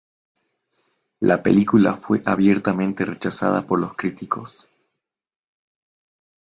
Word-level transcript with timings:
La 1.19 1.43
película 1.43 1.95
fue 1.95 2.23
abiertamente 2.25 3.05
rechazada 3.05 3.67
por 3.67 3.79
los 3.79 3.93
críticos. 3.95 4.67